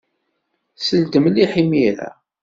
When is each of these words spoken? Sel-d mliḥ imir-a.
Sel-d 0.85 1.13
mliḥ 1.23 1.51
imir-a. 1.61 2.09